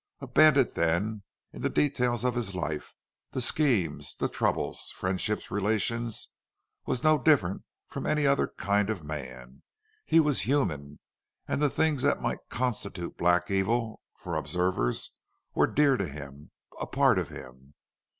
[0.19, 1.21] A bandit, then,
[1.53, 2.95] in the details of his life,
[3.33, 6.29] the schemes, troubles, friendships, relations,
[6.87, 9.61] was no different from any other kind of a man.
[10.07, 10.97] He was human,
[11.47, 15.11] and things that might constitute black evil for observers
[15.53, 16.49] were dear to him,
[16.79, 17.75] a part of him.